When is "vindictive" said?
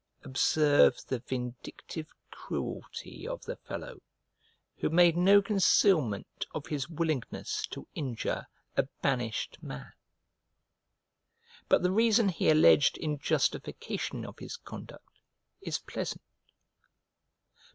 1.19-2.11